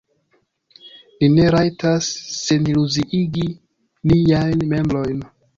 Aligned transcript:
Ni 1.19 1.29
ne 1.33 1.45
rajtas 1.57 2.09
seniluziigi 2.37 3.47
niajn 4.15 4.69
membrojn! 4.75 5.25